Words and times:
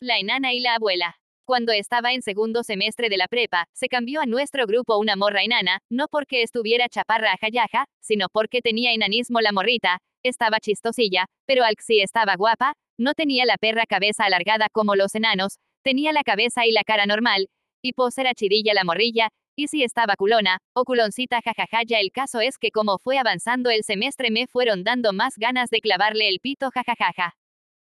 La 0.00 0.18
enana 0.18 0.52
y 0.52 0.60
la 0.60 0.74
abuela. 0.74 1.16
Cuando 1.46 1.72
estaba 1.72 2.12
en 2.12 2.20
segundo 2.20 2.62
semestre 2.62 3.08
de 3.08 3.16
la 3.16 3.28
prepa, 3.28 3.66
se 3.72 3.88
cambió 3.88 4.20
a 4.20 4.26
nuestro 4.26 4.66
grupo 4.66 4.98
una 4.98 5.16
morra 5.16 5.42
enana, 5.42 5.80
no 5.90 6.06
porque 6.08 6.42
estuviera 6.42 6.86
chaparra 6.90 7.32
a 7.32 7.38
jayaja, 7.38 7.86
sino 8.02 8.28
porque 8.30 8.60
tenía 8.60 8.92
enanismo 8.92 9.40
la 9.40 9.52
morrita, 9.52 10.00
estaba 10.22 10.60
chistosilla, 10.60 11.24
pero 11.46 11.64
al 11.64 11.76
sí 11.80 12.02
estaba 12.02 12.36
guapa, 12.36 12.74
no 12.98 13.14
tenía 13.14 13.46
la 13.46 13.56
perra 13.56 13.86
cabeza 13.86 14.24
alargada 14.24 14.68
como 14.70 14.96
los 14.96 15.14
enanos, 15.14 15.60
tenía 15.82 16.12
la 16.12 16.24
cabeza 16.24 16.66
y 16.66 16.72
la 16.72 16.84
cara 16.84 17.06
normal, 17.06 17.48
y 17.82 17.94
pos 17.94 18.18
era 18.18 18.34
chidilla 18.34 18.74
la 18.74 18.84
morrilla, 18.84 19.30
y 19.56 19.68
si 19.68 19.82
estaba 19.82 20.16
culona, 20.16 20.58
o 20.74 20.84
culoncita 20.84 21.40
jajaja 21.40 21.84
ya 21.86 22.00
el 22.00 22.12
caso 22.12 22.40
es 22.40 22.58
que 22.58 22.70
como 22.70 22.98
fue 22.98 23.16
avanzando 23.16 23.70
el 23.70 23.82
semestre 23.82 24.30
me 24.30 24.46
fueron 24.46 24.84
dando 24.84 25.14
más 25.14 25.38
ganas 25.38 25.70
de 25.70 25.80
clavarle 25.80 26.28
el 26.28 26.40
pito 26.40 26.70
jajajaja. 26.70 27.34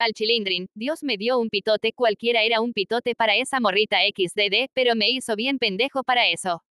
Al 0.00 0.14
chilindrin, 0.14 0.66
Dios 0.74 1.02
me 1.02 1.18
dio 1.18 1.38
un 1.38 1.50
pitote 1.50 1.92
cualquiera 1.92 2.42
era 2.42 2.62
un 2.62 2.72
pitote 2.72 3.14
para 3.14 3.36
esa 3.36 3.60
morrita 3.60 3.98
XDD, 3.98 4.70
pero 4.72 4.94
me 4.94 5.10
hizo 5.10 5.36
bien 5.36 5.58
pendejo 5.58 6.04
para 6.04 6.26
eso. 6.30 6.62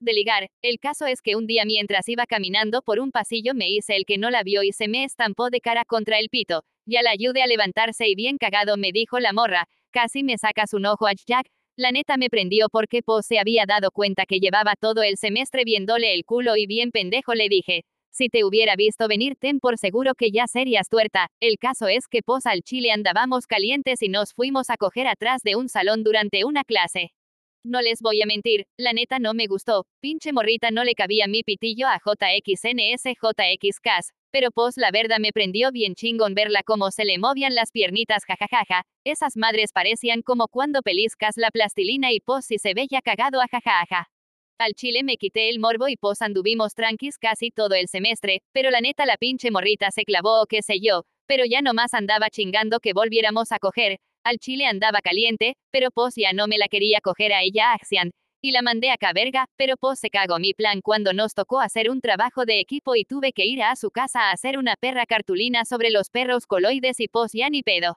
De 0.00 0.12
ligar, 0.12 0.50
el 0.60 0.78
caso 0.78 1.06
es 1.06 1.22
que 1.22 1.34
un 1.34 1.46
día 1.46 1.64
mientras 1.64 2.06
iba 2.10 2.26
caminando 2.26 2.82
por 2.82 3.00
un 3.00 3.10
pasillo 3.10 3.54
me 3.54 3.70
hice 3.70 3.96
el 3.96 4.04
que 4.04 4.18
no 4.18 4.28
la 4.28 4.42
vio 4.42 4.62
y 4.62 4.72
se 4.72 4.86
me 4.86 5.04
estampó 5.04 5.48
de 5.48 5.62
cara 5.62 5.86
contra 5.86 6.18
el 6.18 6.28
pito, 6.28 6.62
ya 6.84 7.00
la 7.00 7.12
ayude 7.12 7.40
a 7.40 7.46
levantarse 7.46 8.06
y 8.06 8.14
bien 8.14 8.36
cagado 8.36 8.76
me 8.76 8.92
dijo 8.92 9.18
la 9.18 9.32
morra, 9.32 9.66
casi 9.90 10.22
me 10.22 10.36
sacas 10.36 10.74
un 10.74 10.84
ojo 10.84 11.06
a 11.06 11.14
Jack, 11.14 11.48
la 11.74 11.90
neta 11.90 12.18
me 12.18 12.28
prendió 12.28 12.68
porque 12.68 13.02
Po 13.02 13.22
se 13.22 13.38
había 13.38 13.64
dado 13.64 13.92
cuenta 13.92 14.26
que 14.26 14.40
llevaba 14.40 14.74
todo 14.78 15.02
el 15.02 15.16
semestre 15.16 15.64
viéndole 15.64 16.12
el 16.12 16.26
culo 16.26 16.54
y 16.58 16.66
bien 16.66 16.90
pendejo 16.90 17.32
le 17.32 17.48
dije, 17.48 17.86
si 18.10 18.28
te 18.28 18.44
hubiera 18.44 18.76
visto 18.76 19.08
venir, 19.08 19.36
ten 19.36 19.60
por 19.60 19.78
seguro 19.78 20.14
que 20.14 20.30
ya 20.30 20.46
serías 20.46 20.88
tuerta. 20.88 21.30
El 21.40 21.58
caso 21.58 21.88
es 21.88 22.08
que 22.08 22.22
pos 22.22 22.46
al 22.46 22.62
chile 22.62 22.90
andábamos 22.90 23.46
calientes 23.46 24.02
y 24.02 24.08
nos 24.08 24.34
fuimos 24.34 24.70
a 24.70 24.76
coger 24.76 25.06
atrás 25.06 25.42
de 25.42 25.56
un 25.56 25.68
salón 25.68 26.02
durante 26.02 26.44
una 26.44 26.64
clase. 26.64 27.12
No 27.64 27.82
les 27.82 28.00
voy 28.00 28.22
a 28.22 28.26
mentir, 28.26 28.66
la 28.78 28.92
neta 28.92 29.18
no 29.18 29.34
me 29.34 29.46
gustó, 29.46 29.84
pinche 30.00 30.32
morrita 30.32 30.70
no 30.70 30.84
le 30.84 30.94
cabía 30.94 31.26
mi 31.26 31.42
pitillo 31.42 31.88
a 31.88 31.98
JXNSJXCAS, 31.98 33.14
pero 34.30 34.50
pos 34.52 34.76
la 34.76 34.90
verdad 34.90 35.18
me 35.18 35.32
prendió 35.32 35.70
bien 35.72 35.94
chingón 35.94 36.34
verla 36.34 36.62
como 36.62 36.90
se 36.90 37.04
le 37.04 37.18
movían 37.18 37.54
las 37.54 37.72
piernitas 37.72 38.24
jajajaja, 38.24 38.84
esas 39.04 39.36
madres 39.36 39.72
parecían 39.72 40.22
como 40.22 40.48
cuando 40.48 40.82
peliscas 40.82 41.36
la 41.36 41.50
plastilina 41.50 42.12
y 42.12 42.20
pos 42.20 42.46
si 42.46 42.58
se 42.58 42.74
veía 42.74 43.02
cagado 43.02 43.40
a 43.40 43.48
jajaja. 43.48 44.08
Al 44.60 44.74
chile 44.74 45.04
me 45.04 45.18
quité 45.18 45.50
el 45.50 45.60
morbo 45.60 45.86
y 45.86 45.96
pos 45.96 46.20
anduvimos 46.20 46.74
tranquis 46.74 47.16
casi 47.16 47.52
todo 47.52 47.76
el 47.76 47.86
semestre, 47.86 48.42
pero 48.52 48.70
la 48.72 48.80
neta 48.80 49.06
la 49.06 49.16
pinche 49.16 49.52
morrita 49.52 49.92
se 49.92 50.02
clavó 50.02 50.42
o 50.42 50.46
qué 50.46 50.62
sé 50.62 50.80
yo, 50.80 51.04
pero 51.28 51.44
ya 51.44 51.62
nomás 51.62 51.94
andaba 51.94 52.28
chingando 52.28 52.80
que 52.80 52.92
volviéramos 52.92 53.52
a 53.52 53.60
coger, 53.60 54.00
al 54.24 54.38
chile 54.38 54.66
andaba 54.66 55.00
caliente, 55.00 55.54
pero 55.70 55.92
pos 55.92 56.14
ya 56.16 56.32
no 56.32 56.48
me 56.48 56.58
la 56.58 56.66
quería 56.66 57.00
coger 57.00 57.32
a 57.32 57.44
ella 57.44 57.72
Axian, 57.72 58.10
y 58.42 58.50
la 58.50 58.62
mandé 58.62 58.90
a 58.90 59.12
verga, 59.12 59.46
pero 59.56 59.76
pos 59.76 60.00
se 60.00 60.10
cagó 60.10 60.40
mi 60.40 60.54
plan 60.54 60.80
cuando 60.80 61.12
nos 61.12 61.34
tocó 61.34 61.60
hacer 61.60 61.88
un 61.88 62.00
trabajo 62.00 62.44
de 62.44 62.58
equipo 62.58 62.96
y 62.96 63.04
tuve 63.04 63.32
que 63.32 63.46
ir 63.46 63.62
a 63.62 63.76
su 63.76 63.92
casa 63.92 64.22
a 64.22 64.32
hacer 64.32 64.58
una 64.58 64.74
perra 64.74 65.06
cartulina 65.06 65.66
sobre 65.66 65.90
los 65.90 66.10
perros 66.10 66.46
coloides 66.46 66.98
y 66.98 67.06
pos 67.06 67.30
ya 67.32 67.48
ni 67.48 67.62
pedo. 67.62 67.96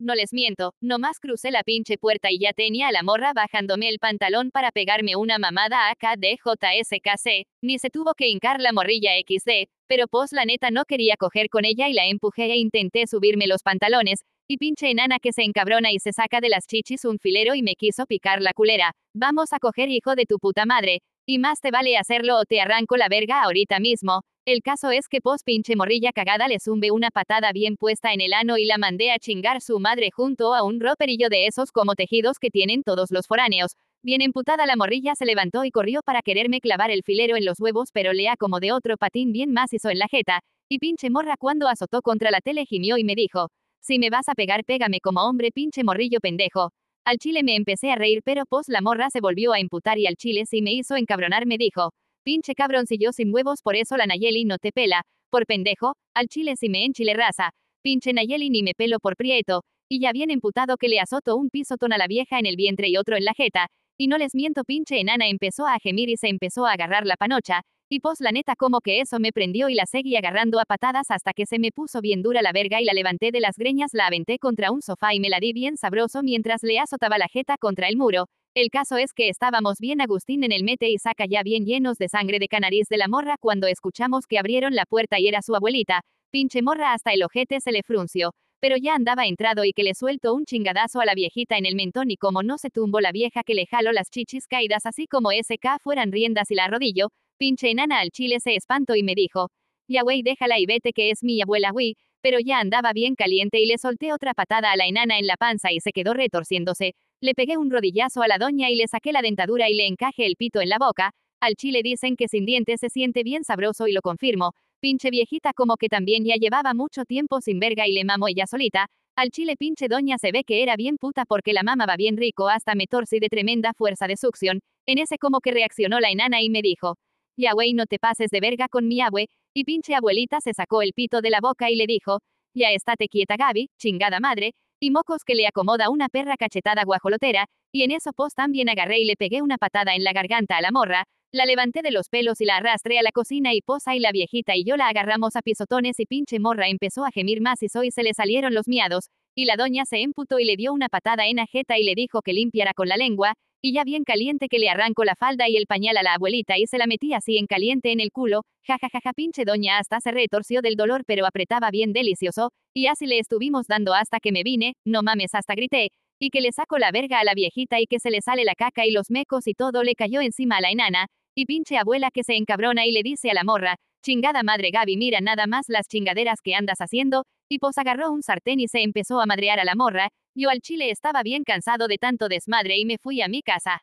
No 0.00 0.14
les 0.14 0.32
miento, 0.32 0.74
nomás 0.80 1.18
crucé 1.18 1.50
la 1.50 1.64
pinche 1.64 1.98
puerta 1.98 2.30
y 2.30 2.38
ya 2.38 2.52
tenía 2.52 2.86
a 2.86 2.92
la 2.92 3.02
morra 3.02 3.32
bajándome 3.32 3.88
el 3.88 3.98
pantalón 3.98 4.52
para 4.52 4.70
pegarme 4.70 5.16
una 5.16 5.38
mamada 5.38 5.90
AKDJSKC, 5.90 7.48
ni 7.62 7.80
se 7.80 7.90
tuvo 7.90 8.14
que 8.14 8.28
hincar 8.28 8.60
la 8.60 8.72
morrilla 8.72 9.10
XD, 9.18 9.68
pero 9.88 10.06
pos 10.06 10.30
la 10.30 10.44
neta 10.44 10.70
no 10.70 10.84
quería 10.84 11.16
coger 11.16 11.48
con 11.48 11.64
ella 11.64 11.88
y 11.88 11.94
la 11.94 12.06
empujé 12.06 12.44
e 12.44 12.58
intenté 12.58 13.08
subirme 13.08 13.48
los 13.48 13.64
pantalones, 13.64 14.20
y 14.50 14.56
pinche 14.56 14.90
enana 14.90 15.18
que 15.18 15.34
se 15.34 15.42
encabrona 15.42 15.92
y 15.92 15.98
se 15.98 16.14
saca 16.14 16.40
de 16.40 16.48
las 16.48 16.66
chichis 16.66 17.04
un 17.04 17.18
filero 17.18 17.54
y 17.54 17.62
me 17.62 17.74
quiso 17.74 18.06
picar 18.06 18.40
la 18.40 18.54
culera, 18.54 18.94
vamos 19.14 19.52
a 19.52 19.58
coger 19.58 19.90
hijo 19.90 20.14
de 20.14 20.24
tu 20.24 20.38
puta 20.38 20.64
madre, 20.64 21.02
y 21.26 21.38
más 21.38 21.60
te 21.60 21.70
vale 21.70 21.98
hacerlo 21.98 22.38
o 22.38 22.44
te 22.46 22.58
arranco 22.58 22.96
la 22.96 23.10
verga 23.10 23.42
ahorita 23.42 23.78
mismo, 23.78 24.22
el 24.46 24.62
caso 24.62 24.90
es 24.90 25.06
que 25.06 25.20
pos 25.20 25.42
pinche 25.44 25.76
morrilla 25.76 26.12
cagada 26.12 26.48
le 26.48 26.60
zumbe 26.60 26.90
una 26.90 27.10
patada 27.10 27.52
bien 27.52 27.76
puesta 27.76 28.14
en 28.14 28.22
el 28.22 28.32
ano 28.32 28.56
y 28.56 28.64
la 28.64 28.78
mandé 28.78 29.10
a 29.10 29.18
chingar 29.18 29.60
su 29.60 29.78
madre 29.80 30.10
junto 30.10 30.54
a 30.54 30.62
un 30.62 30.80
roperillo 30.80 31.28
de 31.28 31.46
esos 31.46 31.70
como 31.70 31.94
tejidos 31.94 32.38
que 32.38 32.48
tienen 32.48 32.82
todos 32.82 33.10
los 33.10 33.26
foráneos. 33.26 33.76
Bien 34.02 34.22
emputada 34.22 34.64
la 34.64 34.76
morrilla 34.76 35.14
se 35.14 35.26
levantó 35.26 35.66
y 35.66 35.70
corrió 35.70 36.00
para 36.02 36.22
quererme 36.22 36.62
clavar 36.62 36.90
el 36.90 37.02
filero 37.02 37.36
en 37.36 37.44
los 37.44 37.60
huevos 37.60 37.90
pero 37.92 38.14
lea 38.14 38.36
como 38.38 38.60
de 38.60 38.72
otro 38.72 38.96
patín 38.96 39.32
bien 39.32 39.52
macizo 39.52 39.90
en 39.90 39.98
la 39.98 40.08
jeta, 40.08 40.40
y 40.70 40.78
pinche 40.78 41.10
morra 41.10 41.36
cuando 41.38 41.68
azotó 41.68 42.00
contra 42.00 42.30
la 42.30 42.40
tele 42.40 42.64
gimió 42.64 42.96
y 42.96 43.04
me 43.04 43.14
dijo, 43.14 43.50
si 43.80 43.98
me 43.98 44.10
vas 44.10 44.28
a 44.28 44.34
pegar 44.34 44.64
pégame 44.64 45.00
como 45.00 45.22
hombre 45.22 45.50
pinche 45.52 45.84
morrillo 45.84 46.20
pendejo. 46.20 46.72
Al 47.04 47.18
chile 47.18 47.42
me 47.42 47.56
empecé 47.56 47.90
a 47.90 47.96
reír 47.96 48.20
pero 48.24 48.44
pos 48.46 48.68
la 48.68 48.80
morra 48.80 49.08
se 49.10 49.20
volvió 49.20 49.52
a 49.52 49.60
imputar 49.60 49.98
y 49.98 50.06
al 50.06 50.16
chile 50.16 50.44
si 50.46 50.62
me 50.62 50.72
hizo 50.72 50.96
encabronar 50.96 51.46
me 51.46 51.56
dijo, 51.58 51.92
Pinche 52.24 52.54
cabroncillo 52.54 53.12
sin 53.12 53.32
huevos, 53.32 53.62
por 53.62 53.76
eso 53.76 53.96
la 53.96 54.06
Nayeli 54.06 54.44
no 54.44 54.58
te 54.58 54.70
pela. 54.70 55.02
Por 55.30 55.46
pendejo, 55.46 55.94
al 56.14 56.28
chile 56.28 56.56
si 56.56 56.68
me 56.68 56.84
enchile 56.84 57.14
raza. 57.14 57.52
Pinche 57.82 58.12
Nayeli 58.12 58.50
ni 58.50 58.62
me 58.62 58.74
pelo 58.74 58.98
por 58.98 59.16
prieto. 59.16 59.62
Y 59.88 60.00
ya 60.00 60.12
bien 60.12 60.30
emputado 60.30 60.76
que 60.76 60.88
le 60.88 61.00
azoto 61.00 61.36
un 61.36 61.48
pisotón 61.48 61.94
a 61.94 61.98
la 61.98 62.06
vieja 62.06 62.38
en 62.38 62.44
el 62.44 62.56
vientre 62.56 62.88
y 62.90 62.98
otro 62.98 63.16
en 63.16 63.24
la 63.24 63.32
jeta. 63.32 63.68
Y 63.96 64.08
no 64.08 64.18
les 64.18 64.34
miento, 64.34 64.64
pinche 64.64 65.00
enana 65.00 65.26
empezó 65.28 65.66
a 65.66 65.78
gemir 65.78 66.10
y 66.10 66.18
se 66.18 66.28
empezó 66.28 66.66
a 66.66 66.72
agarrar 66.72 67.06
la 67.06 67.16
panocha. 67.16 67.62
Y 67.90 68.00
pos 68.00 68.20
la 68.20 68.32
neta 68.32 68.54
como 68.54 68.82
que 68.82 69.00
eso 69.00 69.18
me 69.18 69.32
prendió 69.32 69.70
y 69.70 69.74
la 69.74 69.86
seguí 69.86 70.14
agarrando 70.14 70.60
a 70.60 70.66
patadas 70.66 71.10
hasta 71.10 71.32
que 71.32 71.46
se 71.46 71.58
me 71.58 71.72
puso 71.72 72.02
bien 72.02 72.20
dura 72.20 72.42
la 72.42 72.52
verga 72.52 72.82
y 72.82 72.84
la 72.84 72.92
levanté 72.92 73.32
de 73.32 73.40
las 73.40 73.56
greñas, 73.56 73.94
la 73.94 74.08
aventé 74.08 74.38
contra 74.38 74.70
un 74.70 74.82
sofá 74.82 75.14
y 75.14 75.20
me 75.20 75.30
la 75.30 75.40
di 75.40 75.54
bien 75.54 75.78
sabroso 75.78 76.22
mientras 76.22 76.62
le 76.62 76.78
azotaba 76.78 77.16
la 77.16 77.28
jeta 77.28 77.56
contra 77.56 77.88
el 77.88 77.96
muro. 77.96 78.26
El 78.54 78.68
caso 78.68 78.98
es 78.98 79.14
que 79.14 79.30
estábamos 79.30 79.78
bien 79.78 80.02
Agustín 80.02 80.44
en 80.44 80.52
el 80.52 80.64
mete 80.64 80.90
y 80.90 80.98
saca 80.98 81.24
ya 81.24 81.42
bien 81.42 81.64
llenos 81.64 81.96
de 81.96 82.10
sangre 82.10 82.38
de 82.38 82.48
canariz 82.48 82.88
de 82.90 82.98
la 82.98 83.08
morra 83.08 83.36
cuando 83.40 83.66
escuchamos 83.66 84.26
que 84.26 84.38
abrieron 84.38 84.74
la 84.74 84.84
puerta 84.84 85.18
y 85.18 85.26
era 85.26 85.40
su 85.40 85.54
abuelita, 85.54 86.02
pinche 86.30 86.60
morra 86.60 86.92
hasta 86.92 87.14
el 87.14 87.22
ojete 87.22 87.58
se 87.58 87.72
le 87.72 87.82
frunció, 87.82 88.32
pero 88.60 88.76
ya 88.76 88.96
andaba 88.96 89.24
entrado 89.24 89.64
y 89.64 89.72
que 89.72 89.84
le 89.84 89.94
suelto 89.94 90.34
un 90.34 90.44
chingadazo 90.44 91.00
a 91.00 91.06
la 91.06 91.14
viejita 91.14 91.56
en 91.56 91.64
el 91.64 91.74
mentón 91.74 92.10
y 92.10 92.16
como 92.18 92.42
no 92.42 92.58
se 92.58 92.68
tumbó 92.68 93.00
la 93.00 93.12
vieja 93.12 93.44
que 93.44 93.54
le 93.54 93.64
jaló 93.64 93.92
las 93.92 94.10
chichis 94.10 94.46
caídas 94.46 94.84
así 94.84 95.06
como 95.06 95.30
SK 95.32 95.80
fueran 95.80 96.12
riendas 96.12 96.50
y 96.50 96.54
la 96.54 96.68
rodillo, 96.68 97.08
pinche 97.38 97.70
enana 97.70 98.00
al 98.00 98.10
chile 98.10 98.40
se 98.40 98.54
espantó 98.54 98.94
y 98.94 99.02
me 99.02 99.14
dijo, 99.14 99.48
ya 99.88 100.02
güey 100.02 100.22
déjala 100.22 100.58
y 100.58 100.66
vete 100.66 100.92
que 100.92 101.10
es 101.10 101.22
mi 101.22 101.40
abuela 101.40 101.70
güey, 101.70 101.96
pero 102.20 102.38
ya 102.40 102.58
andaba 102.58 102.92
bien 102.92 103.14
caliente 103.14 103.60
y 103.60 103.66
le 103.66 103.78
solté 103.78 104.12
otra 104.12 104.34
patada 104.34 104.72
a 104.72 104.76
la 104.76 104.86
enana 104.86 105.18
en 105.18 105.26
la 105.26 105.36
panza 105.36 105.72
y 105.72 105.80
se 105.80 105.92
quedó 105.92 106.12
retorciéndose, 106.12 106.94
le 107.20 107.34
pegué 107.34 107.56
un 107.56 107.70
rodillazo 107.70 108.22
a 108.22 108.28
la 108.28 108.38
doña 108.38 108.70
y 108.70 108.76
le 108.76 108.86
saqué 108.86 109.12
la 109.12 109.22
dentadura 109.22 109.68
y 109.68 109.74
le 109.74 109.86
encaje 109.86 110.26
el 110.26 110.36
pito 110.36 110.60
en 110.60 110.68
la 110.68 110.78
boca. 110.78 111.12
Al 111.40 111.54
chile 111.54 111.82
dicen 111.82 112.16
que 112.16 112.28
sin 112.28 112.44
dientes 112.44 112.80
se 112.80 112.90
siente 112.90 113.22
bien 113.22 113.44
sabroso 113.44 113.86
y 113.86 113.92
lo 113.92 114.02
confirmo. 114.02 114.52
Pinche 114.80 115.10
viejita 115.10 115.52
como 115.52 115.76
que 115.76 115.88
también 115.88 116.24
ya 116.24 116.36
llevaba 116.36 116.74
mucho 116.74 117.04
tiempo 117.04 117.40
sin 117.40 117.58
verga 117.58 117.86
y 117.88 117.92
le 117.92 118.04
mamo 118.04 118.28
ella 118.28 118.46
solita. 118.46 118.88
Al 119.16 119.30
chile 119.30 119.56
pinche 119.56 119.88
doña 119.88 120.18
se 120.18 120.30
ve 120.30 120.44
que 120.44 120.62
era 120.62 120.76
bien 120.76 120.96
puta 120.96 121.24
porque 121.24 121.52
la 121.52 121.64
mama 121.64 121.86
va 121.86 121.96
bien 121.96 122.16
rico 122.16 122.48
hasta 122.48 122.76
me 122.76 122.86
torcí 122.86 123.18
de 123.18 123.28
tremenda 123.28 123.72
fuerza 123.74 124.06
de 124.06 124.16
succión. 124.16 124.60
En 124.86 124.98
ese 124.98 125.18
como 125.18 125.40
que 125.40 125.50
reaccionó 125.50 125.98
la 125.98 126.10
enana 126.10 126.40
y 126.40 126.50
me 126.50 126.62
dijo, 126.62 126.96
ya 127.38 127.52
güey 127.52 127.72
no 127.72 127.86
te 127.86 127.98
pases 127.98 128.30
de 128.30 128.40
verga 128.40 128.68
con 128.68 128.88
mi 128.88 129.00
abue, 129.00 129.28
y 129.54 129.64
pinche 129.64 129.94
abuelita 129.94 130.40
se 130.40 130.52
sacó 130.52 130.82
el 130.82 130.92
pito 130.92 131.20
de 131.20 131.30
la 131.30 131.38
boca 131.40 131.70
y 131.70 131.76
le 131.76 131.86
dijo, 131.86 132.18
ya 132.52 132.70
estate 132.72 133.08
quieta 133.08 133.36
Gaby, 133.36 133.70
chingada 133.78 134.18
madre, 134.18 134.54
y 134.80 134.90
mocos 134.90 135.22
que 135.24 135.34
le 135.34 135.46
acomoda 135.46 135.90
una 135.90 136.08
perra 136.08 136.36
cachetada 136.36 136.84
guajolotera, 136.84 137.46
y 137.72 137.84
en 137.84 137.92
eso 137.92 138.12
pos 138.12 138.34
también 138.34 138.68
agarré 138.68 138.98
y 138.98 139.04
le 139.04 139.16
pegué 139.16 139.40
una 139.40 139.56
patada 139.56 139.94
en 139.94 140.02
la 140.02 140.12
garganta 140.12 140.56
a 140.56 140.60
la 140.60 140.72
morra, 140.72 141.04
la 141.32 141.46
levanté 141.46 141.82
de 141.82 141.90
los 141.90 142.08
pelos 142.08 142.40
y 142.40 142.46
la 142.46 142.56
arrastré 142.56 142.98
a 142.98 143.02
la 143.02 143.12
cocina 143.12 143.54
y 143.54 143.60
posa 143.60 143.94
y 143.94 144.00
la 144.00 144.12
viejita 144.12 144.56
y 144.56 144.64
yo 144.64 144.76
la 144.76 144.88
agarramos 144.88 145.36
a 145.36 145.42
pisotones 145.42 146.00
y 146.00 146.06
pinche 146.06 146.40
morra 146.40 146.68
empezó 146.68 147.04
a 147.04 147.12
gemir 147.12 147.40
más 147.40 147.62
y 147.62 147.68
soy 147.68 147.90
se 147.90 148.02
le 148.02 148.14
salieron 148.14 148.54
los 148.54 148.66
miados, 148.66 149.10
y 149.38 149.44
la 149.44 149.54
doña 149.54 149.84
se 149.84 149.98
emputó 150.02 150.40
y 150.40 150.44
le 150.44 150.56
dio 150.56 150.72
una 150.72 150.88
patada 150.88 151.28
en 151.28 151.38
ajeta 151.38 151.78
y 151.78 151.84
le 151.84 151.94
dijo 151.94 152.22
que 152.22 152.32
limpiara 152.32 152.74
con 152.74 152.88
la 152.88 152.96
lengua, 152.96 153.34
y 153.62 153.72
ya 153.72 153.84
bien 153.84 154.02
caliente 154.02 154.48
que 154.48 154.58
le 154.58 154.68
arrancó 154.68 155.04
la 155.04 155.14
falda 155.14 155.48
y 155.48 155.56
el 155.56 155.66
pañal 155.68 155.96
a 155.96 156.02
la 156.02 156.14
abuelita 156.14 156.58
y 156.58 156.66
se 156.66 156.76
la 156.76 156.88
metí 156.88 157.14
así 157.14 157.38
en 157.38 157.46
caliente 157.46 157.92
en 157.92 158.00
el 158.00 158.10
culo, 158.10 158.42
jajajaja 158.66 159.12
pinche 159.12 159.44
doña 159.44 159.78
hasta 159.78 160.00
se 160.00 160.10
retorció 160.10 160.60
del 160.60 160.74
dolor 160.74 161.04
pero 161.06 161.24
apretaba 161.24 161.70
bien 161.70 161.92
delicioso, 161.92 162.50
y 162.74 162.88
así 162.88 163.06
le 163.06 163.20
estuvimos 163.20 163.68
dando 163.68 163.94
hasta 163.94 164.18
que 164.18 164.32
me 164.32 164.42
vine, 164.42 164.72
no 164.84 165.04
mames 165.04 165.32
hasta 165.36 165.54
grité, 165.54 165.90
y 166.18 166.30
que 166.30 166.40
le 166.40 166.50
saco 166.50 166.76
la 166.78 166.90
verga 166.90 167.20
a 167.20 167.24
la 167.24 167.34
viejita 167.34 167.78
y 167.78 167.86
que 167.86 168.00
se 168.00 168.10
le 168.10 168.22
sale 168.22 168.44
la 168.44 168.56
caca 168.56 168.86
y 168.86 168.90
los 168.90 169.08
mecos 169.08 169.46
y 169.46 169.54
todo 169.54 169.84
le 169.84 169.94
cayó 169.94 170.20
encima 170.20 170.56
a 170.56 170.60
la 170.62 170.72
enana, 170.72 171.06
y 171.38 171.46
pinche 171.46 171.78
abuela 171.78 172.10
que 172.10 172.24
se 172.24 172.34
encabrona 172.34 172.84
y 172.84 172.90
le 172.90 173.04
dice 173.04 173.30
a 173.30 173.34
la 173.34 173.44
morra, 173.44 173.76
chingada 174.04 174.42
madre 174.42 174.72
Gaby 174.72 174.96
mira 174.96 175.20
nada 175.20 175.46
más 175.46 175.66
las 175.68 175.86
chingaderas 175.86 176.40
que 176.42 176.56
andas 176.56 176.78
haciendo, 176.80 177.26
y 177.48 177.60
pues 177.60 177.78
agarró 177.78 178.10
un 178.10 178.24
sartén 178.24 178.58
y 178.58 178.66
se 178.66 178.82
empezó 178.82 179.20
a 179.20 179.26
madrear 179.26 179.60
a 179.60 179.64
la 179.64 179.76
morra, 179.76 180.08
yo 180.34 180.50
al 180.50 180.58
chile 180.58 180.90
estaba 180.90 181.22
bien 181.22 181.44
cansado 181.44 181.86
de 181.86 181.98
tanto 181.98 182.28
desmadre 182.28 182.76
y 182.78 182.84
me 182.84 182.98
fui 182.98 183.22
a 183.22 183.28
mi 183.28 183.42
casa. 183.42 183.82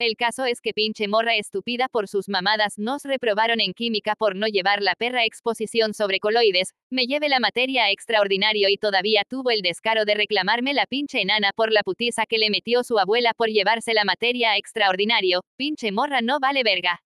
El 0.00 0.16
caso 0.16 0.44
es 0.44 0.60
que 0.60 0.72
pinche 0.72 1.06
morra 1.06 1.36
estúpida 1.36 1.88
por 1.88 2.08
sus 2.08 2.28
mamadas 2.28 2.78
nos 2.78 3.04
reprobaron 3.04 3.60
en 3.60 3.72
química 3.74 4.16
por 4.16 4.34
no 4.34 4.48
llevar 4.48 4.82
la 4.82 4.96
perra 4.96 5.24
exposición 5.24 5.94
sobre 5.94 6.18
coloides, 6.18 6.74
me 6.90 7.06
lleve 7.06 7.28
la 7.28 7.38
materia 7.38 7.92
extraordinario 7.92 8.68
y 8.68 8.76
todavía 8.76 9.22
tuvo 9.28 9.52
el 9.52 9.62
descaro 9.62 10.04
de 10.04 10.16
reclamarme 10.16 10.74
la 10.74 10.86
pinche 10.86 11.20
enana 11.20 11.52
por 11.54 11.70
la 11.70 11.84
putiza 11.84 12.26
que 12.26 12.38
le 12.38 12.50
metió 12.50 12.82
su 12.82 12.98
abuela 12.98 13.34
por 13.36 13.50
llevarse 13.50 13.94
la 13.94 14.04
materia 14.04 14.56
extraordinario, 14.56 15.42
pinche 15.56 15.92
morra 15.92 16.22
no 16.22 16.40
vale 16.40 16.64
verga. 16.64 17.03